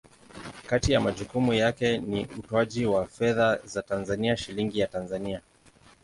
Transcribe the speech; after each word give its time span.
Kati 0.67 0.91
ya 0.91 0.99
majukumu 1.01 1.53
yake 1.53 1.97
ni 1.97 2.25
utoaji 2.39 2.85
wa 2.85 3.07
fedha 3.07 3.57
za 3.65 3.81
Tanzania, 3.81 4.37
Shilingi 4.37 4.79
ya 4.79 4.87
Tanzania. 4.87 5.41